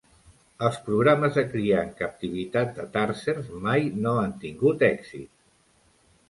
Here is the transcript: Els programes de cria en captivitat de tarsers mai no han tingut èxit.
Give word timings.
Els 0.67 0.77
programes 0.85 1.35
de 1.39 1.43
cria 1.51 1.83
en 1.87 1.91
captivitat 1.99 2.71
de 2.79 2.87
tarsers 2.97 3.53
mai 3.67 3.87
no 4.07 4.15
han 4.23 4.35
tingut 4.47 4.89
èxit. 4.91 5.31